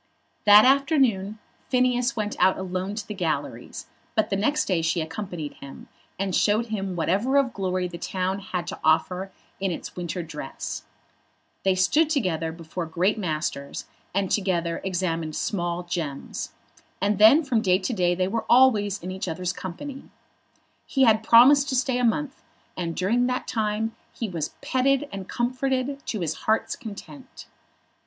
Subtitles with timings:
[0.45, 1.37] That afternoon
[1.69, 3.85] Phineas went out alone to the galleries,
[4.15, 8.39] but the next day she accompanied him, and showed him whatever of glory the town
[8.39, 10.85] had to offer in its winter dress.
[11.63, 16.51] They stood together before great masters, and together examined small gems.
[16.99, 20.09] And then from day to day they were always in each other's company.
[20.87, 22.41] He had promised to stay a month,
[22.75, 27.45] and during that time he was petted and comforted to his heart's content.